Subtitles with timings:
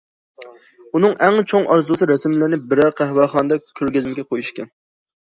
[0.99, 4.73] ئۇنىڭ ئەڭ چوڭ ئارزۇسى رەسىملىرىنى بىرەر قەھۋەخانىدا كۆرگەزمىگە قويۇش ئىكەن.